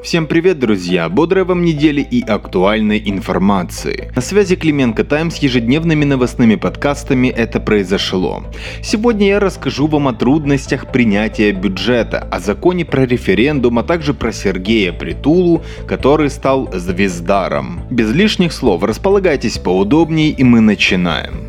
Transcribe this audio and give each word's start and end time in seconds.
Всем 0.00 0.28
привет, 0.28 0.60
друзья! 0.60 1.08
Бодрой 1.08 1.42
вам 1.42 1.64
недели 1.64 2.00
и 2.00 2.22
актуальной 2.22 3.02
информации. 3.04 4.12
На 4.14 4.22
связи 4.22 4.54
Клименко 4.54 5.02
Тайм 5.02 5.32
с 5.32 5.38
ежедневными 5.38 6.04
новостными 6.04 6.54
подкастами 6.54 7.26
«Это 7.26 7.58
произошло». 7.58 8.44
Сегодня 8.80 9.26
я 9.26 9.40
расскажу 9.40 9.88
вам 9.88 10.06
о 10.06 10.12
трудностях 10.12 10.92
принятия 10.92 11.50
бюджета, 11.50 12.20
о 12.20 12.38
законе 12.38 12.84
про 12.84 13.06
референдум, 13.06 13.80
а 13.80 13.82
также 13.82 14.14
про 14.14 14.30
Сергея 14.30 14.92
Притулу, 14.92 15.64
который 15.88 16.30
стал 16.30 16.70
звездаром. 16.72 17.80
Без 17.90 18.12
лишних 18.12 18.52
слов, 18.52 18.84
располагайтесь 18.84 19.58
поудобнее 19.58 20.30
и 20.30 20.44
мы 20.44 20.60
начинаем. 20.60 21.47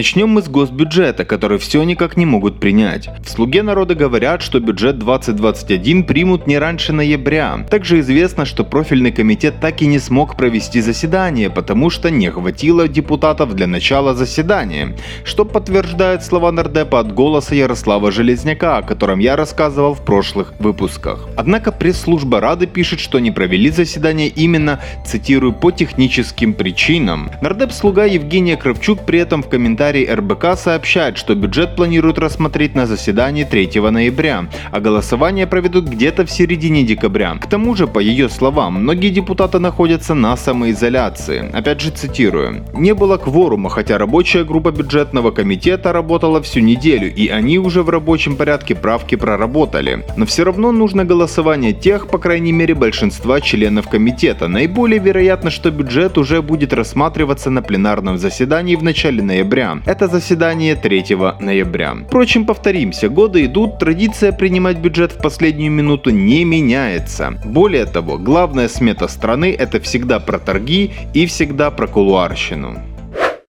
Начнем 0.00 0.30
мы 0.30 0.40
с 0.40 0.48
госбюджета, 0.48 1.26
который 1.26 1.58
все 1.58 1.82
никак 1.82 2.16
не 2.16 2.24
могут 2.24 2.58
принять. 2.58 3.10
В 3.22 3.28
«Слуге 3.28 3.62
народа» 3.62 3.94
говорят, 3.94 4.40
что 4.40 4.58
бюджет 4.58 4.98
2021 4.98 6.04
примут 6.04 6.46
не 6.46 6.56
раньше 6.56 6.94
ноября. 6.94 7.66
Также 7.68 8.00
известно, 8.00 8.46
что 8.46 8.64
профильный 8.64 9.12
комитет 9.12 9.60
так 9.60 9.82
и 9.82 9.86
не 9.86 9.98
смог 9.98 10.38
провести 10.38 10.80
заседание, 10.80 11.50
потому 11.50 11.90
что 11.90 12.10
не 12.10 12.30
хватило 12.30 12.88
депутатов 12.88 13.54
для 13.54 13.66
начала 13.66 14.14
заседания, 14.14 14.96
что 15.22 15.44
подтверждает 15.44 16.24
слова 16.24 16.50
нардепа 16.50 17.00
от 17.00 17.12
голоса 17.12 17.54
Ярослава 17.54 18.10
Железняка, 18.10 18.78
о 18.78 18.82
котором 18.82 19.18
я 19.18 19.36
рассказывал 19.36 19.92
в 19.92 20.02
прошлых 20.02 20.54
выпусках. 20.60 21.28
Однако 21.36 21.72
пресс-служба 21.72 22.40
Рады 22.40 22.66
пишет, 22.66 23.00
что 23.00 23.18
не 23.18 23.32
провели 23.32 23.68
заседание 23.68 24.28
именно, 24.28 24.80
цитирую, 25.04 25.52
по 25.52 25.70
техническим 25.70 26.54
причинам. 26.54 27.30
Нардеп-слуга 27.42 28.06
Евгения 28.06 28.56
Кравчук 28.56 29.04
при 29.04 29.18
этом 29.18 29.42
в 29.42 29.50
комментариях 29.50 29.89
комментарий 29.90 30.14
РБК 30.14 30.56
сообщает, 30.56 31.18
что 31.18 31.34
бюджет 31.34 31.74
планируют 31.74 32.18
рассмотреть 32.18 32.74
на 32.74 32.86
заседании 32.86 33.44
3 33.44 33.80
ноября, 33.90 34.48
а 34.70 34.80
голосование 34.80 35.46
проведут 35.46 35.86
где-то 35.86 36.24
в 36.24 36.30
середине 36.30 36.84
декабря. 36.84 37.34
К 37.40 37.46
тому 37.46 37.74
же, 37.74 37.86
по 37.86 37.98
ее 37.98 38.28
словам, 38.28 38.74
многие 38.74 39.10
депутаты 39.10 39.58
находятся 39.58 40.14
на 40.14 40.36
самоизоляции. 40.36 41.50
Опять 41.52 41.80
же 41.80 41.90
цитирую. 41.90 42.64
«Не 42.74 42.94
было 42.94 43.16
кворума, 43.16 43.68
хотя 43.68 43.98
рабочая 43.98 44.44
группа 44.44 44.70
бюджетного 44.70 45.32
комитета 45.32 45.92
работала 45.92 46.40
всю 46.40 46.60
неделю, 46.60 47.12
и 47.12 47.28
они 47.28 47.58
уже 47.58 47.82
в 47.82 47.90
рабочем 47.90 48.36
порядке 48.36 48.74
правки 48.74 49.16
проработали. 49.16 50.04
Но 50.16 50.24
все 50.24 50.44
равно 50.44 50.72
нужно 50.72 51.04
голосование 51.04 51.72
тех, 51.72 52.06
по 52.06 52.18
крайней 52.18 52.52
мере, 52.52 52.74
большинства 52.74 53.40
членов 53.40 53.88
комитета. 53.88 54.48
Наиболее 54.48 55.00
вероятно, 55.00 55.50
что 55.50 55.70
бюджет 55.70 56.18
уже 56.18 56.42
будет 56.42 56.72
рассматриваться 56.72 57.50
на 57.50 57.62
пленарном 57.62 58.18
заседании 58.18 58.76
в 58.76 58.82
начале 58.82 59.22
ноября, 59.22 59.69
это 59.86 60.08
заседание 60.08 60.76
3 60.76 61.16
ноября. 61.40 61.94
Впрочем, 62.06 62.46
повторимся, 62.46 63.08
годы 63.08 63.44
идут, 63.44 63.78
традиция 63.78 64.32
принимать 64.32 64.78
бюджет 64.78 65.12
в 65.12 65.22
последнюю 65.22 65.72
минуту 65.72 66.10
не 66.10 66.44
меняется. 66.44 67.40
Более 67.44 67.86
того, 67.86 68.18
главная 68.18 68.68
смета 68.68 69.08
страны 69.08 69.54
это 69.58 69.80
всегда 69.80 70.20
про 70.20 70.38
торги 70.38 70.92
и 71.14 71.26
всегда 71.26 71.70
про 71.70 71.86
кулуарщину. 71.86 72.89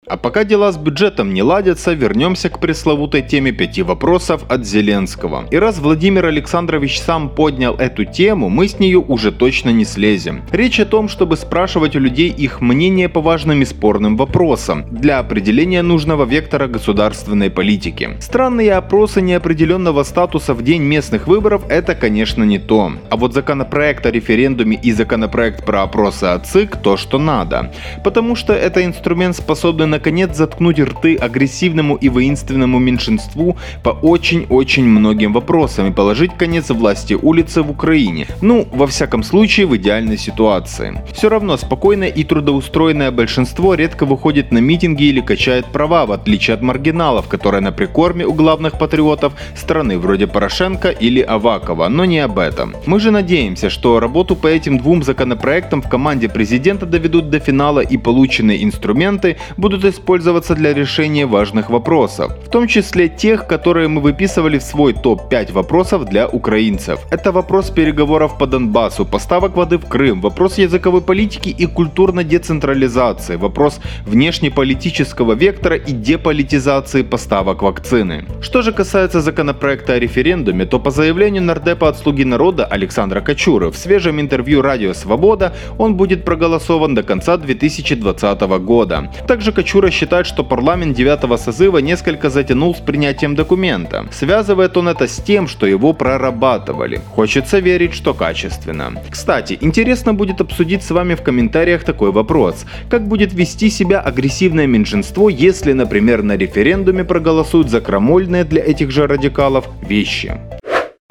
А 0.08 0.17
пока 0.17 0.44
дела 0.44 0.72
с 0.72 0.78
бюджетом 0.78 1.34
не 1.34 1.42
ладятся, 1.42 1.94
вернемся 1.94 2.50
к 2.50 2.59
пресловутой 2.59 3.23
теме 3.23 3.52
пяти 3.52 3.81
вопросов 3.81 4.44
от 4.50 4.64
Зеленского. 4.64 5.45
И 5.50 5.58
раз 5.58 5.80
Владимир 5.80 6.28
Александрович 6.28 7.00
сам 7.00 7.28
поднял 7.28 7.73
эту 7.73 8.06
тему, 8.06 8.50
мы 8.50 8.67
с 8.67 8.78
нее 8.78 9.00
уже 9.00 9.31
точно 9.31 9.72
не 9.72 9.84
слезем. 9.84 10.44
Речь 10.52 10.80
о 10.80 10.86
том, 10.86 11.09
чтобы 11.09 11.38
спрашивать 11.38 11.95
у 11.95 12.00
людей 12.00 12.30
их 12.30 12.62
мнение 12.62 13.09
по 13.09 13.20
важным 13.20 13.64
и 13.64 13.66
спорным 13.66 14.16
вопросам 14.16 14.86
для 14.92 15.17
определения 15.17 15.81
нужного 15.81 16.25
вектора 16.25 16.67
государственной 16.67 17.50
политики. 17.50 18.12
Странные 18.19 18.73
опросы 18.73 19.22
неопределенного 19.22 20.03
статуса 20.03 20.53
в 20.53 20.64
день 20.64 20.84
местных 20.84 21.25
выборов– 21.25 21.64
это, 21.69 21.95
конечно, 21.95 22.44
не 22.44 22.59
то. 22.59 22.92
А 23.09 23.16
вот 23.16 23.34
законопроект 23.34 24.06
о 24.06 24.12
референдуме 24.12 24.80
и 24.84 24.92
законопроект 24.92 25.66
про 25.66 25.81
опросы 25.81 26.25
о 26.25 26.38
ЦИК– 26.38 26.78
то, 26.84 26.95
что 26.95 27.17
надо. 27.17 27.73
Потому 28.03 28.36
что 28.36 28.53
это 28.53 28.86
инструмент, 28.86 29.36
способный 29.36 29.95
наконец 29.96 30.36
заткнуть 30.36 30.80
рты 30.80 31.16
агрессивному 31.16 31.96
и 31.96 32.09
воинственному 32.09 32.80
меньшинству 32.80 33.56
по 33.81 33.92
очень-очень 33.92 34.84
многим 34.84 35.31
вопросам 35.31 35.88
и 35.88 35.94
положить 35.94 36.31
конец 36.38 36.69
власти 36.69 37.14
улицы 37.14 37.62
в 37.62 37.72
Украине. 37.72 38.28
Ну, 38.42 38.68
во 38.74 38.88
всяком 38.88 39.24
случае, 39.24 39.68
в 39.68 39.75
идеальной 39.78 40.18
ситуации. 40.18 41.02
Все 41.14 41.30
равно 41.30 41.56
спокойное 41.56 42.09
и 42.09 42.24
трудоустроенное 42.25 43.12
большинство 43.12 43.74
редко 43.75 44.06
выходит 44.06 44.52
на 44.52 44.58
митинги 44.58 45.03
или 45.03 45.22
качает 45.22 45.66
права, 45.66 46.06
в 46.06 46.12
отличие 46.12 46.56
от 46.56 46.62
маргиналов, 46.62 47.30
которые 47.30 47.62
на 47.62 47.72
прикорме 47.72 48.25
у 48.25 48.34
главных 48.34 48.78
патриотов 48.78 49.34
страны 49.56 49.98
вроде 49.98 50.28
Порошенко 50.28 50.90
или 50.90 51.22
Авакова, 51.22 51.88
но 51.88 52.03
не 52.03 52.19
об 52.19 52.38
этом. 52.38 52.75
Мы 52.86 53.00
же 53.00 53.12
надеемся, 53.12 53.69
что 53.69 54.02
работу 54.02 54.36
по 54.36 54.48
этим 54.48 54.78
двум 54.78 55.03
законопроектам 55.03 55.81
в 55.81 55.88
команде 55.88 56.28
президента 56.28 56.86
доведут 56.86 57.30
до 57.30 57.40
финала 57.40 57.80
и 57.80 57.98
полученные 57.98 58.62
инструменты 58.62 59.38
будут 59.56 59.84
использоваться 59.85 60.56
для 60.56 60.73
решения 60.73 61.25
важных 61.25 61.69
вопросов, 61.69 62.31
в 62.46 62.50
том 62.50 62.68
числе 62.68 63.09
тех, 63.09 63.47
которые 63.47 63.88
мы 63.88 64.01
выписывали 64.01 64.57
в 64.57 64.63
свой 64.63 64.94
топ-5 64.94 65.53
вопросов 65.53 66.06
для 66.06 66.28
украинцев. 66.28 67.00
Это 67.12 67.31
вопрос 67.31 67.69
переговоров 67.69 68.38
по 68.38 68.47
Донбассу, 68.47 69.06
поставок 69.06 69.56
воды 69.56 69.78
в 69.78 69.85
Крым, 69.85 70.22
вопрос 70.22 70.57
языковой 70.57 71.01
политики 71.01 71.50
и 71.50 71.66
культурной 71.66 72.24
децентрализации, 72.24 73.35
вопрос 73.35 73.79
внешнеполитического 74.06 75.34
вектора 75.34 75.75
и 75.75 75.91
деполитизации 75.91 77.03
поставок 77.03 77.62
вакцины. 77.62 78.25
Что 78.41 78.62
же 78.62 78.72
касается 78.72 79.22
законопроекта 79.22 79.94
о 79.94 80.00
референдуме, 80.00 80.66
то 80.66 80.79
по 80.79 80.91
заявлению 80.91 81.44
нардепа 81.44 81.90
от 81.90 81.97
«Слуги 81.97 82.24
народа» 82.24 82.66
Александра 82.66 83.22
Качура 83.22 83.69
в 83.72 83.78
свежем 83.78 84.19
интервью 84.19 84.62
«Радио 84.62 84.94
Свобода» 84.94 85.53
он 85.78 85.95
будет 85.95 86.25
проголосован 86.25 86.95
до 86.95 87.03
конца 87.03 87.38
2020 87.38 88.41
года. 88.63 89.12
Также 89.28 89.51
Качура 89.51 89.75
Чура 89.75 89.91
считает, 89.91 90.25
что 90.25 90.46
парламент 90.46 90.96
9 90.96 91.38
созыва 91.38 91.80
несколько 91.80 92.30
затянул 92.30 92.74
с 92.74 92.80
принятием 92.80 93.36
документа. 93.36 94.06
Связывает 94.09 94.78
он 94.78 94.88
это 94.88 95.06
с 95.06 95.18
тем, 95.18 95.50
что 95.50 95.68
его 95.68 95.91
прорабатывали. 95.91 97.02
Хочется 97.13 97.59
верить, 97.59 97.94
что 97.94 98.13
качественно. 98.13 98.94
Кстати, 99.09 99.58
интересно 99.59 100.13
будет 100.13 100.40
обсудить 100.40 100.81
с 100.81 100.91
вами 100.91 101.16
в 101.16 101.22
комментариях 101.24 101.84
такой 101.84 102.13
вопрос. 102.13 102.66
Как 102.90 103.06
будет 103.06 103.34
вести 103.34 103.69
себя 103.69 104.00
агрессивное 104.00 104.66
меньшинство, 104.66 105.28
если, 105.28 105.74
например, 105.74 106.24
на 106.24 106.38
референдуме 106.38 107.03
проголосуют 107.03 107.69
за 107.69 107.81
крамольные 107.81 108.46
для 108.46 108.63
этих 108.63 108.92
же 108.92 109.07
радикалов 109.07 109.66
вещи? 109.90 110.40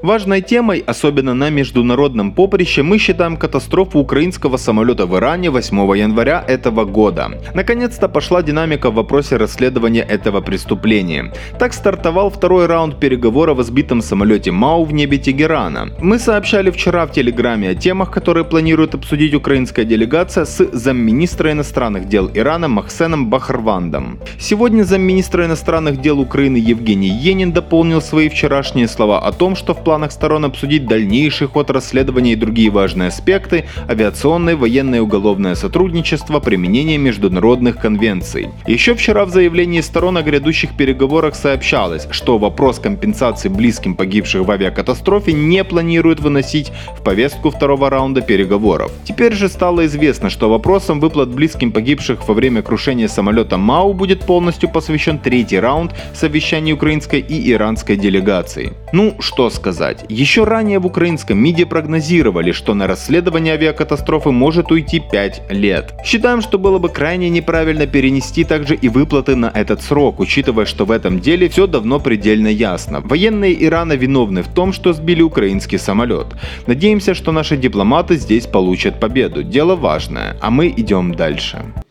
Важной 0.04 0.42
темой, 0.42 0.84
особенно 0.86 1.32
на 1.32 1.48
международном 1.48 2.32
поприще, 2.32 2.82
мы 2.82 2.98
считаем 2.98 3.38
катастрофу 3.38 4.00
украинского 4.00 4.58
самолета 4.58 5.06
в 5.06 5.16
Иране 5.16 5.48
8 5.48 5.96
января 5.96 6.44
этого 6.46 6.84
года. 6.84 7.30
Наконец-то 7.54 8.06
пошла 8.08 8.42
динамика 8.42 8.90
в 8.90 8.96
вопросе 8.96 9.38
расследования 9.38 10.02
этого 10.02 10.42
преступления. 10.42 11.32
Так 11.58 11.72
стартовал 11.72 12.28
второй 12.28 12.66
раунд 12.66 13.00
переговоров 13.00 13.58
о 13.58 13.62
сбитом 13.62 14.02
самолете 14.02 14.50
МАУ 14.50 14.84
в 14.84 14.92
небе 14.92 15.16
Тегерана. 15.16 15.88
Мы 16.02 16.18
сообщали 16.18 16.70
вчера 16.70 17.06
в 17.06 17.12
Телеграме 17.12 17.70
о 17.70 17.74
темах, 17.74 18.10
которые 18.10 18.44
планирует 18.44 18.94
обсудить 18.94 19.32
украинская 19.32 19.86
делегация 19.86 20.44
с 20.44 20.68
замминистра 20.70 21.52
иностранных 21.52 22.08
дел 22.08 22.30
Ирана 22.34 22.68
Махсеном 22.68 23.30
Бахарвандом. 23.30 24.18
Сегодня 24.38 24.82
замминистра 24.82 25.46
иностранных 25.46 26.02
дел 26.02 26.20
Украины 26.20 26.58
Евгений 26.58 27.08
Енин 27.08 27.52
дополнил 27.52 28.02
свои 28.02 28.28
вчерашние 28.28 28.86
слова 28.86 29.20
о 29.20 29.32
том, 29.32 29.56
что 29.56 29.72
в 29.72 29.82
плане 29.82 29.93
планах 29.94 30.10
сторон 30.10 30.44
обсудить 30.44 30.86
дальнейший 30.86 31.46
ход 31.46 31.70
расследования 31.70 32.32
и 32.32 32.36
другие 32.36 32.68
важные 32.68 33.10
аспекты, 33.10 33.66
авиационное, 33.88 34.56
военное 34.56 34.98
и 34.98 35.00
уголовное 35.00 35.54
сотрудничество, 35.54 36.40
применение 36.40 36.98
международных 36.98 37.76
конвенций. 37.76 38.48
Еще 38.66 38.96
вчера 38.96 39.24
в 39.24 39.30
заявлении 39.30 39.80
сторон 39.82 40.16
о 40.16 40.22
грядущих 40.22 40.76
переговорах 40.76 41.36
сообщалось, 41.36 42.08
что 42.10 42.38
вопрос 42.38 42.80
компенсации 42.80 43.48
близким 43.48 43.94
погибших 43.94 44.42
в 44.44 44.50
авиакатастрофе 44.50 45.32
не 45.32 45.62
планируют 45.62 46.18
выносить 46.18 46.72
в 46.98 47.04
повестку 47.04 47.50
второго 47.50 47.88
раунда 47.88 48.20
переговоров. 48.20 48.90
Теперь 49.04 49.34
же 49.34 49.48
стало 49.48 49.86
известно, 49.86 50.28
что 50.28 50.50
вопросом 50.50 50.98
выплат 50.98 51.28
близким 51.28 51.70
погибших 51.70 52.26
во 52.26 52.34
время 52.34 52.62
крушения 52.62 53.06
самолета 53.06 53.58
МАУ 53.58 53.94
будет 53.94 54.26
полностью 54.26 54.68
посвящен 54.68 55.20
третий 55.20 55.60
раунд 55.60 55.92
совещаний 56.14 56.72
украинской 56.72 57.20
и 57.20 57.52
иранской 57.52 57.96
делегаций. 57.96 58.72
Ну, 58.92 59.14
что 59.20 59.50
сказать 59.50 59.83
сказать. 59.84 60.04
Еще 60.08 60.44
ранее 60.44 60.78
в 60.78 60.86
украинском 60.86 61.38
МИДе 61.38 61.66
прогнозировали, 61.66 62.52
что 62.52 62.74
на 62.74 62.86
расследование 62.86 63.54
авиакатастрофы 63.54 64.30
может 64.30 64.70
уйти 64.70 65.00
5 65.00 65.42
лет. 65.50 65.94
Считаем, 66.04 66.40
что 66.40 66.58
было 66.58 66.78
бы 66.78 66.88
крайне 66.88 67.30
неправильно 67.30 67.86
перенести 67.86 68.44
также 68.44 68.74
и 68.74 68.88
выплаты 68.88 69.36
на 69.36 69.50
этот 69.54 69.82
срок, 69.82 70.20
учитывая, 70.20 70.64
что 70.64 70.84
в 70.84 70.90
этом 70.90 71.20
деле 71.20 71.48
все 71.48 71.66
давно 71.66 72.00
предельно 72.00 72.48
ясно. 72.48 73.00
Военные 73.00 73.64
Ирана 73.64 73.94
виновны 73.94 74.42
в 74.42 74.48
том, 74.48 74.72
что 74.72 74.92
сбили 74.92 75.22
украинский 75.22 75.78
самолет. 75.78 76.26
Надеемся, 76.66 77.14
что 77.14 77.32
наши 77.32 77.56
дипломаты 77.56 78.16
здесь 78.16 78.46
получат 78.46 79.00
победу. 79.00 79.42
Дело 79.42 79.76
важное, 79.76 80.36
а 80.40 80.50
мы 80.50 80.68
идем 80.68 81.14
дальше. 81.14 81.83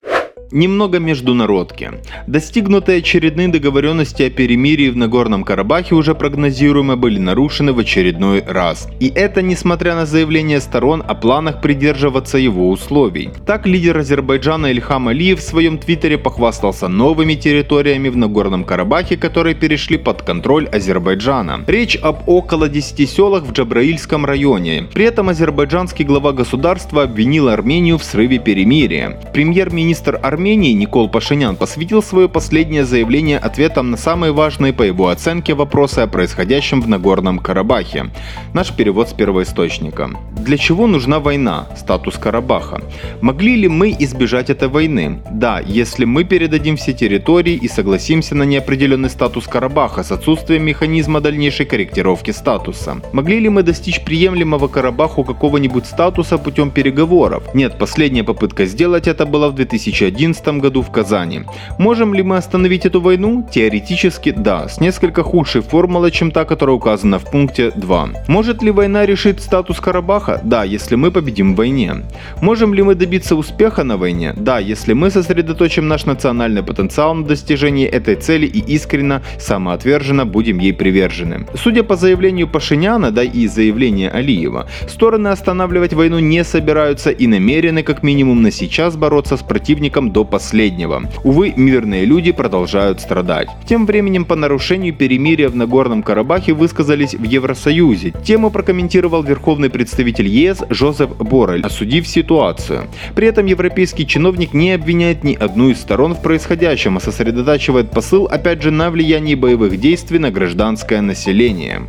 Немного 0.53 0.99
международки. 0.99 1.93
Достигнутые 2.27 2.99
очередные 2.99 3.47
договоренности 3.47 4.21
о 4.21 4.29
перемирии 4.29 4.89
в 4.89 4.95
Нагорном 4.95 5.43
Карабахе 5.43 5.95
уже 5.95 6.13
прогнозируемо 6.13 6.95
были 6.95 7.17
нарушены 7.17 7.73
в 7.73 7.79
очередной 7.79 8.43
раз. 8.45 8.87
И 8.99 9.07
это 9.07 9.41
несмотря 9.41 9.95
на 9.95 10.05
заявление 10.05 10.61
сторон 10.61 11.03
о 11.07 11.15
планах 11.15 11.59
придерживаться 11.59 12.37
его 12.37 12.69
условий. 12.69 13.31
Так 13.47 13.65
лидер 13.65 13.97
Азербайджана 13.97 14.67
Ильхам 14.67 15.07
Алиев 15.07 15.39
в 15.39 15.41
своем 15.41 15.79
твиттере 15.79 16.19
похвастался 16.19 16.87
новыми 16.87 17.33
территориями 17.33 18.09
в 18.09 18.17
Нагорном 18.17 18.63
Карабахе, 18.63 19.17
которые 19.17 19.55
перешли 19.55 19.97
под 19.97 20.21
контроль 20.21 20.67
Азербайджана. 20.67 21.63
Речь 21.65 21.95
об 21.95 22.29
около 22.29 22.69
10 22.69 23.09
селах 23.09 23.45
в 23.45 23.53
Джабраильском 23.53 24.23
районе. 24.23 24.87
При 24.93 25.05
этом 25.05 25.29
азербайджанский 25.29 26.05
глава 26.05 26.31
государства 26.31 27.01
обвинил 27.01 27.49
Армению 27.49 27.97
в 27.97 28.03
срыве 28.03 28.37
перемирия. 28.37 29.19
Премьер-министр 29.33 30.19
Армении 30.21 30.42
Никол 30.51 31.09
Пашинян 31.09 31.55
посвятил 31.55 32.03
свое 32.03 32.27
последнее 32.27 32.85
заявление 32.85 33.37
ответом 33.37 33.89
на 33.91 33.97
самые 33.97 34.33
важные 34.33 34.73
по 34.73 34.83
его 34.83 35.07
оценке 35.07 35.53
вопросы 35.53 35.99
о 35.99 36.07
происходящем 36.07 36.81
в 36.81 36.87
Нагорном 36.87 37.39
Карабахе. 37.39 38.11
Наш 38.53 38.71
перевод 38.73 39.09
с 39.09 39.13
первоисточника. 39.13 40.09
Для 40.37 40.57
чего 40.57 40.87
нужна 40.87 41.19
война? 41.19 41.67
Статус 41.77 42.17
Карабаха. 42.17 42.81
Могли 43.21 43.55
ли 43.55 43.69
мы 43.69 43.95
избежать 43.97 44.49
этой 44.49 44.67
войны? 44.67 45.21
Да, 45.31 45.61
если 45.65 46.03
мы 46.03 46.25
передадим 46.25 46.75
все 46.75 46.91
территории 46.91 47.53
и 47.53 47.69
согласимся 47.69 48.35
на 48.35 48.43
неопределенный 48.43 49.09
статус 49.09 49.47
Карабаха 49.47 50.03
с 50.03 50.11
отсутствием 50.11 50.63
механизма 50.63 51.21
дальнейшей 51.21 51.65
корректировки 51.65 52.31
статуса. 52.31 52.97
Могли 53.13 53.39
ли 53.39 53.47
мы 53.47 53.63
достичь 53.63 54.03
приемлемого 54.03 54.67
Карабаху 54.67 55.23
какого-нибудь 55.23 55.85
статуса 55.85 56.37
путем 56.37 56.71
переговоров? 56.71 57.43
Нет, 57.53 57.77
последняя 57.79 58.23
попытка 58.23 58.65
сделать 58.65 59.07
это 59.07 59.25
была 59.25 59.47
в 59.49 59.55
2011 59.55 60.32
году 60.41 60.81
в 60.81 60.91
Казани. 60.91 61.43
Можем 61.77 62.13
ли 62.13 62.23
мы 62.23 62.37
остановить 62.37 62.85
эту 62.85 63.01
войну? 63.01 63.47
Теоретически 63.51 64.31
да, 64.31 64.67
с 64.67 64.79
несколько 64.79 65.23
худшей 65.23 65.61
формулой, 65.61 66.11
чем 66.11 66.31
та, 66.31 66.45
которая 66.45 66.75
указана 66.75 67.19
в 67.19 67.29
пункте 67.29 67.71
2. 67.71 68.09
Может 68.27 68.63
ли 68.63 68.71
война 68.71 69.05
решить 69.05 69.41
статус 69.41 69.79
Карабаха? 69.79 70.41
Да, 70.43 70.63
если 70.63 70.95
мы 70.95 71.11
победим 71.11 71.53
в 71.53 71.57
войне. 71.57 72.03
Можем 72.41 72.73
ли 72.73 72.83
мы 72.83 72.95
добиться 72.95 73.35
успеха 73.35 73.83
на 73.83 73.97
войне? 73.97 74.33
Да, 74.35 74.59
если 74.59 74.93
мы 74.93 75.11
сосредоточим 75.11 75.87
наш 75.87 76.05
национальный 76.05 76.63
потенциал 76.63 77.13
на 77.13 77.25
достижении 77.25 77.85
этой 77.85 78.15
цели 78.15 78.45
и 78.45 78.59
искренно, 78.75 79.21
самоотверженно 79.39 80.25
будем 80.25 80.59
ей 80.59 80.73
привержены. 80.73 81.45
Судя 81.55 81.83
по 81.83 81.95
заявлению 81.95 82.47
Пашиняна, 82.47 83.11
да 83.11 83.23
и 83.23 83.47
заявлению 83.47 84.15
Алиева, 84.15 84.67
стороны 84.87 85.29
останавливать 85.29 85.93
войну 85.93 86.19
не 86.19 86.43
собираются 86.43 87.09
и 87.11 87.27
намерены 87.27 87.83
как 87.83 88.03
минимум 88.03 88.41
на 88.41 88.51
сейчас 88.51 88.95
бороться 88.95 89.37
с 89.37 89.43
противником 89.43 90.11
до 90.13 90.23
последнего. 90.23 91.03
Увы, 91.23 91.53
мирные 91.57 92.05
люди 92.05 92.31
продолжают 92.31 93.01
страдать. 93.01 93.49
Тем 93.67 93.85
временем 93.85 94.23
по 94.23 94.35
нарушению 94.35 94.93
перемирия 94.93 95.49
в 95.49 95.55
Нагорном 95.55 96.03
Карабахе 96.03 96.53
высказались 96.53 97.15
в 97.15 97.23
Евросоюзе. 97.23 98.13
Тему 98.23 98.51
прокомментировал 98.51 99.23
верховный 99.23 99.69
представитель 99.69 100.27
ЕС 100.27 100.59
Жозеф 100.69 101.17
Боррель, 101.17 101.61
осудив 101.63 102.07
ситуацию. 102.07 102.87
При 103.15 103.27
этом 103.27 103.47
европейский 103.47 104.07
чиновник 104.07 104.53
не 104.53 104.71
обвиняет 104.71 105.23
ни 105.23 105.33
одну 105.33 105.69
из 105.69 105.81
сторон 105.81 106.13
в 106.13 106.21
происходящем, 106.21 106.97
а 106.97 106.99
сосредотачивает 107.01 107.91
посыл 107.91 108.25
опять 108.27 108.61
же 108.61 108.71
на 108.71 108.91
влиянии 108.91 109.35
боевых 109.35 109.79
действий 109.79 110.19
на 110.19 110.29
гражданское 110.31 111.01
население. 111.01 111.81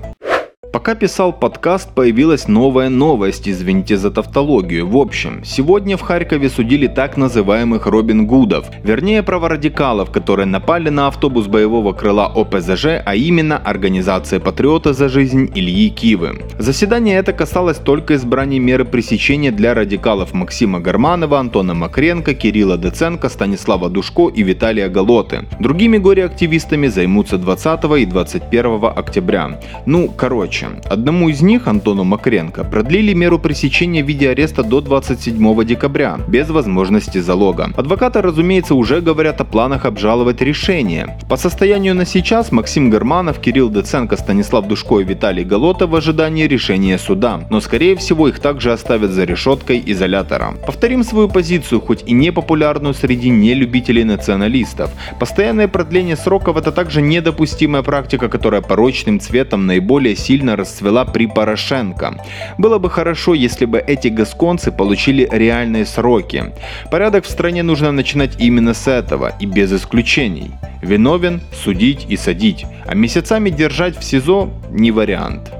Пока 0.74 0.96
писал 0.96 1.32
подкаст, 1.32 1.94
появилась 1.94 2.48
новая 2.48 2.88
новость, 2.88 3.48
извините 3.48 3.96
за 3.96 4.10
тавтологию. 4.10 4.88
В 4.88 4.96
общем, 4.96 5.44
сегодня 5.44 5.96
в 5.96 6.00
Харькове 6.00 6.48
судили 6.48 6.88
так 6.88 7.16
называемых 7.16 7.86
Робин 7.86 8.26
Гудов, 8.26 8.66
вернее 8.82 9.22
праворадикалов, 9.22 10.10
которые 10.10 10.46
напали 10.46 10.88
на 10.88 11.06
автобус 11.06 11.46
боевого 11.46 11.92
крыла 11.92 12.26
ОПЗЖ, 12.26 12.86
а 13.06 13.14
именно 13.14 13.56
Организация 13.56 14.40
Патриота 14.40 14.94
за 14.94 15.08
жизнь 15.08 15.48
Ильи 15.54 15.90
Кивы. 15.90 16.44
Заседание 16.58 17.18
это 17.18 17.32
касалось 17.32 17.78
только 17.78 18.16
избрания 18.16 18.58
меры 18.58 18.84
пресечения 18.84 19.52
для 19.52 19.74
радикалов 19.74 20.34
Максима 20.34 20.80
Гарманова, 20.80 21.38
Антона 21.38 21.74
Макренко, 21.74 22.34
Кирилла 22.34 22.76
Деценко, 22.78 23.28
Станислава 23.28 23.90
Душко 23.90 24.28
и 24.28 24.42
Виталия 24.42 24.88
Галоты. 24.88 25.44
Другими 25.60 25.98
горе-активистами 25.98 26.88
займутся 26.88 27.38
20 27.38 27.84
и 28.00 28.06
21 28.06 28.86
октября. 28.96 29.60
Ну, 29.86 30.08
короче, 30.08 30.63
Короче, 30.64 30.88
одному 30.88 31.28
из 31.28 31.42
них, 31.42 31.66
Антону 31.68 32.04
Макренко, 32.04 32.64
продлили 32.64 33.14
меру 33.14 33.38
пресечения 33.38 34.02
в 34.02 34.06
виде 34.06 34.30
ареста 34.30 34.62
до 34.62 34.80
27 34.80 35.64
декабря, 35.64 36.18
без 36.28 36.48
возможности 36.50 37.18
залога. 37.18 37.72
Адвокаты, 37.76 38.22
разумеется, 38.22 38.74
уже 38.74 39.00
говорят 39.00 39.40
о 39.40 39.44
планах 39.44 39.84
обжаловать 39.84 40.40
решение. 40.40 41.18
По 41.28 41.36
состоянию 41.36 41.94
на 41.94 42.04
сейчас 42.04 42.52
Максим 42.52 42.90
Гарманов, 42.90 43.40
Кирилл 43.40 43.70
Деценко, 43.70 44.16
Станислав 44.16 44.66
Душко 44.66 45.00
и 45.00 45.04
Виталий 45.04 45.44
Голотов 45.44 45.90
в 45.90 45.96
ожидании 45.96 46.46
решения 46.46 46.98
суда, 46.98 47.40
но 47.50 47.60
скорее 47.60 47.96
всего 47.96 48.28
их 48.28 48.38
также 48.38 48.72
оставят 48.72 49.10
за 49.10 49.24
решеткой 49.24 49.82
изолятора. 49.86 50.54
Повторим 50.66 51.04
свою 51.04 51.28
позицию, 51.28 51.80
хоть 51.80 52.04
и 52.06 52.12
не 52.12 52.32
популярную 52.32 52.94
среди 52.94 53.30
нелюбителей 53.30 54.04
националистов. 54.04 54.90
Постоянное 55.20 55.68
продление 55.68 56.16
сроков 56.16 56.56
это 56.56 56.72
также 56.72 57.02
недопустимая 57.02 57.82
практика, 57.82 58.28
которая 58.28 58.60
порочным 58.60 59.20
цветом 59.20 59.66
наиболее 59.66 60.16
сильно 60.16 60.53
расцвела 60.56 61.04
при 61.04 61.26
Порошенко. 61.26 62.22
Было 62.58 62.78
бы 62.78 62.90
хорошо, 62.90 63.34
если 63.34 63.64
бы 63.64 63.78
эти 63.78 64.08
гасконцы 64.08 64.72
получили 64.72 65.28
реальные 65.30 65.86
сроки. 65.86 66.52
Порядок 66.90 67.24
в 67.24 67.30
стране 67.30 67.62
нужно 67.62 67.92
начинать 67.92 68.40
именно 68.40 68.74
с 68.74 68.88
этого 68.88 69.32
и 69.40 69.46
без 69.46 69.72
исключений. 69.72 70.50
Виновен– 70.82 71.40
судить 71.64 72.06
и 72.08 72.16
садить, 72.16 72.66
а 72.86 72.94
месяцами 72.94 73.50
держать 73.50 73.98
в 73.98 74.04
СИЗО– 74.04 74.50
не 74.70 74.90
вариант. 74.90 75.53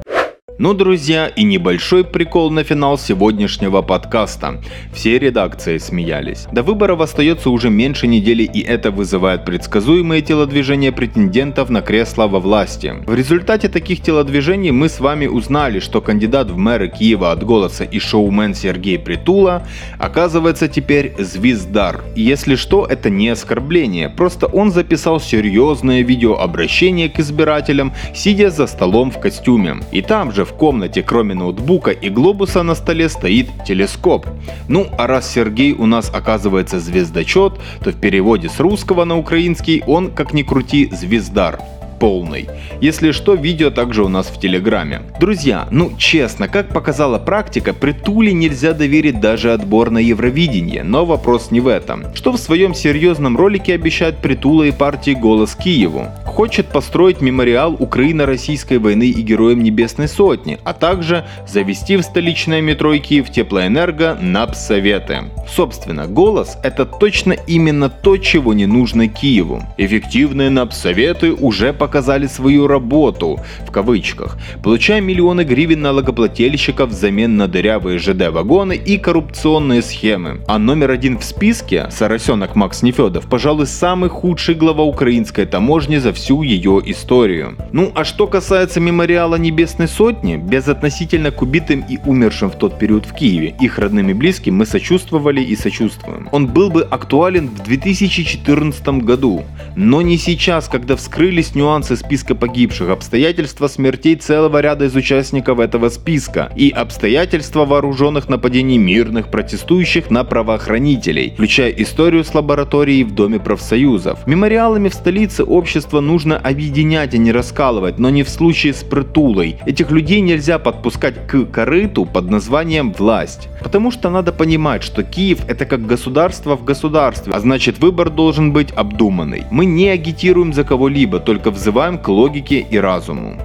Ну, 0.56 0.72
друзья, 0.72 1.26
и 1.26 1.42
небольшой 1.42 2.04
прикол 2.04 2.48
на 2.48 2.62
финал 2.62 2.96
сегодняшнего 2.96 3.82
подкаста. 3.82 4.62
Все 4.92 5.18
редакции 5.18 5.78
смеялись. 5.78 6.46
До 6.52 6.62
выборов 6.62 7.00
остается 7.00 7.50
уже 7.50 7.70
меньше 7.70 8.06
недели, 8.06 8.44
и 8.44 8.60
это 8.60 8.92
вызывает 8.92 9.44
предсказуемые 9.44 10.22
телодвижения 10.22 10.92
претендентов 10.92 11.70
на 11.70 11.82
кресло 11.82 12.28
во 12.28 12.38
власти. 12.38 12.94
В 13.04 13.16
результате 13.16 13.68
таких 13.68 14.00
телодвижений 14.00 14.70
мы 14.70 14.88
с 14.88 15.00
вами 15.00 15.26
узнали, 15.26 15.80
что 15.80 16.00
кандидат 16.00 16.52
в 16.52 16.56
мэры 16.56 16.88
Киева 16.88 17.32
от 17.32 17.42
голоса 17.42 17.82
и 17.82 17.98
шоумен 17.98 18.54
Сергей 18.54 19.00
Притула 19.00 19.66
оказывается 19.98 20.68
теперь 20.68 21.14
звездар. 21.18 22.04
И 22.14 22.22
если 22.22 22.54
что, 22.54 22.86
это 22.86 23.10
не 23.10 23.28
оскорбление, 23.28 24.08
просто 24.08 24.46
он 24.46 24.70
записал 24.70 25.18
серьезное 25.18 26.02
видеообращение 26.02 27.08
к 27.08 27.18
избирателям, 27.18 27.92
сидя 28.14 28.50
за 28.50 28.68
столом 28.68 29.10
в 29.10 29.18
костюме. 29.18 29.78
И 29.90 30.00
там 30.00 30.30
же 30.30 30.43
в 30.44 30.52
комнате, 30.54 31.02
кроме 31.02 31.34
ноутбука 31.34 31.90
и 31.90 32.08
глобуса 32.08 32.62
на 32.62 32.74
столе, 32.74 33.08
стоит 33.08 33.48
телескоп. 33.66 34.26
Ну, 34.68 34.86
а 34.98 35.06
раз 35.06 35.32
Сергей 35.32 35.72
у 35.72 35.86
нас 35.86 36.10
оказывается 36.12 36.80
звездочет, 36.80 37.54
то 37.82 37.90
в 37.90 37.96
переводе 37.96 38.48
с 38.48 38.60
русского 38.60 39.04
на 39.04 39.18
украинский 39.18 39.82
он, 39.86 40.10
как 40.10 40.32
ни 40.32 40.42
крути, 40.42 40.90
звездар 40.92 41.58
полный. 42.04 42.48
Если 42.82 43.12
что, 43.12 43.34
видео 43.34 43.70
также 43.70 44.04
у 44.04 44.08
нас 44.08 44.26
в 44.26 44.38
Телеграме. 44.38 45.02
Друзья, 45.20 45.66
ну 45.70 45.92
честно, 45.96 46.48
как 46.48 46.68
показала 46.68 47.18
практика, 47.18 47.72
Притуле 47.72 48.34
нельзя 48.34 48.74
доверить 48.74 49.20
даже 49.20 49.54
отбор 49.54 49.90
на 49.90 49.98
Евровидение, 49.98 50.82
но 50.82 51.06
вопрос 51.06 51.50
не 51.50 51.60
в 51.60 51.66
этом. 51.66 52.14
Что 52.14 52.32
в 52.32 52.36
своем 52.36 52.74
серьезном 52.74 53.38
ролике 53.38 53.72
обещает 53.74 54.18
Притула 54.18 54.64
и 54.64 54.70
партии 54.70 55.12
«Голос 55.12 55.54
Киеву»? 55.54 56.08
Хочет 56.34 56.66
построить 56.66 57.20
мемориал 57.20 57.76
Украино-Российской 57.78 58.78
войны 58.78 59.04
и 59.04 59.22
Героям 59.22 59.62
Небесной 59.62 60.08
Сотни, 60.08 60.58
а 60.64 60.72
также 60.72 61.24
завести 61.46 61.96
в 61.96 62.02
столичное 62.02 62.60
метро 62.60 62.96
Киев 62.96 63.30
Теплоэнерго 63.30 64.18
НАП-советы. 64.20 65.30
Собственно, 65.48 66.08
«Голос»— 66.08 66.58
это 66.64 66.86
точно 66.86 67.36
именно 67.46 67.88
то, 67.88 68.16
чего 68.16 68.52
не 68.52 68.66
нужно 68.66 69.06
Киеву. 69.06 69.62
Эффективные 69.76 70.50
НАП-советы 70.50 71.32
уже 71.32 71.72
показали 71.72 72.26
свою 72.26 72.66
работу, 72.66 73.38
в 73.64 73.70
кавычках, 73.70 74.36
получая 74.60 75.00
миллионы 75.00 75.44
гривен 75.44 75.82
налогоплательщиков 75.82 76.90
взамен 76.90 77.36
на 77.36 77.46
дырявые 77.46 78.00
ЖД-вагоны 78.00 78.74
и 78.74 78.98
коррупционные 78.98 79.82
схемы. 79.82 80.40
А 80.48 80.58
номер 80.58 80.90
один 80.90 81.16
в 81.18 81.22
списке, 81.22 81.86
Соросенок 81.92 82.56
Макс 82.56 82.82
Нефедов, 82.82 83.28
пожалуй, 83.28 83.68
самый 83.68 84.10
худший 84.10 84.56
глава 84.56 84.82
украинской 84.82 85.46
таможни 85.46 85.98
за 85.98 86.12
всю 86.12 86.23
всю 86.24 86.42
ее 86.42 86.80
историю. 86.86 87.54
Ну 87.72 87.92
а 87.94 88.02
что 88.04 88.26
касается 88.26 88.80
мемориала 88.80 89.34
Небесной 89.36 89.88
Сотни, 89.88 90.36
безотносительно 90.36 91.30
к 91.30 91.42
убитым 91.42 91.84
и 91.86 91.98
умершим 91.98 92.50
в 92.50 92.56
тот 92.56 92.78
период 92.78 93.04
в 93.04 93.14
Киеве, 93.14 93.54
их 93.60 93.78
родным 93.78 94.08
и 94.08 94.14
близким 94.14 94.54
мы 94.54 94.64
сочувствовали 94.64 95.42
и 95.42 95.54
сочувствуем. 95.54 96.30
Он 96.32 96.46
был 96.46 96.70
бы 96.70 96.80
актуален 96.80 97.48
в 97.48 97.62
2014 97.62 98.88
году, 99.04 99.44
но 99.76 100.00
не 100.00 100.16
сейчас, 100.16 100.68
когда 100.68 100.96
вскрылись 100.96 101.54
нюансы 101.54 101.94
списка 101.94 102.34
погибших, 102.34 102.88
обстоятельства 102.88 103.68
смертей 103.68 104.16
целого 104.16 104.62
ряда 104.62 104.86
из 104.86 104.96
участников 104.96 105.58
этого 105.58 105.90
списка 105.90 106.50
и 106.56 106.70
обстоятельства 106.70 107.66
вооруженных 107.66 108.30
нападений 108.30 108.78
мирных 108.78 109.30
протестующих 109.30 110.10
на 110.10 110.24
правоохранителей, 110.24 111.32
включая 111.34 111.70
историю 111.72 112.24
с 112.24 112.34
лабораторией 112.34 113.04
в 113.04 113.12
Доме 113.12 113.40
профсоюзов. 113.40 114.26
Мемориалами 114.26 114.88
в 114.88 114.94
столице 114.94 115.44
общество 115.44 116.00
нужно 116.14 116.36
объединять, 116.36 117.12
а 117.12 117.18
не 117.18 117.32
раскалывать, 117.32 117.98
но 117.98 118.08
не 118.08 118.22
в 118.22 118.28
случае 118.28 118.72
с 118.72 118.84
притулой. 118.84 119.56
Этих 119.66 119.90
людей 119.90 120.20
нельзя 120.20 120.60
подпускать 120.60 121.26
к 121.26 121.44
корыту 121.46 122.04
под 122.04 122.30
названием 122.30 122.92
«власть». 122.92 123.48
Потому 123.60 123.90
что 123.90 124.10
надо 124.10 124.30
понимать, 124.32 124.84
что 124.84 125.02
Киев 125.02 125.40
это 125.48 125.66
как 125.66 125.84
государство 125.86 126.56
в 126.56 126.62
государстве, 126.62 127.32
а 127.34 127.40
значит 127.40 127.80
выбор 127.80 128.10
должен 128.10 128.52
быть 128.52 128.70
обдуманный. 128.76 129.42
Мы 129.50 129.64
не 129.64 129.88
агитируем 129.88 130.52
за 130.52 130.62
кого-либо, 130.62 131.18
только 131.18 131.50
взываем 131.50 131.98
к 131.98 132.06
логике 132.06 132.64
и 132.70 132.78
разуму. 132.78 133.44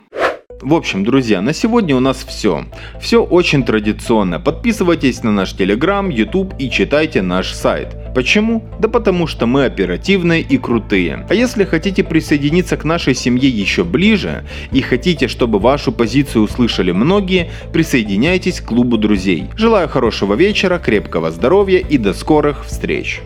В 0.62 0.74
общем, 0.74 1.06
друзья, 1.06 1.42
на 1.42 1.54
сегодня 1.54 1.96
у 1.96 2.02
нас 2.02 2.26
все. 2.28 2.66
Все 3.00 3.24
очень 3.24 3.64
традиционно. 3.64 4.42
Подписывайтесь 4.42 5.24
на 5.24 5.32
наш 5.32 5.54
Телеграм, 5.54 6.10
YouTube 6.10 6.54
и 6.60 6.70
читайте 6.70 7.22
наш 7.22 7.54
сайт. 7.54 7.96
Почему? 8.14 8.66
Да 8.78 8.90
потому 8.90 9.26
что 9.26 9.46
мы 9.46 9.64
оперативные 9.64 10.42
и 10.42 10.58
крутые. 10.58 11.26
А 11.30 11.34
если 11.34 11.64
хотите 11.64 12.04
присоединиться 12.04 12.76
к 12.76 12.84
нашей 12.84 13.16
семье 13.16 13.48
еще 13.48 13.86
ближе 13.86 14.46
и 14.74 14.82
хотите, 14.82 15.30
чтобы 15.30 15.60
вашу 15.60 15.94
позицию 15.94 16.44
услышали 16.44 16.92
многие, 16.92 17.52
присоединяйтесь 17.72 18.60
к 18.60 18.66
клубу 18.66 18.98
друзей. 18.98 19.46
Желаю 19.56 19.88
хорошего 19.88 20.34
вечера, 20.34 20.78
крепкого 20.78 21.32
здоровья 21.32 21.80
и 21.80 21.98
до 21.98 22.14
скорых 22.14 22.66
встреч. 22.66 23.22